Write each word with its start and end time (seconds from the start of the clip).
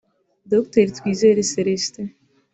Dr 0.51 0.85
Twizere 0.97 1.41
Celestin 1.51 2.07